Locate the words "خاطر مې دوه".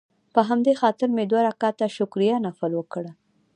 0.81-1.41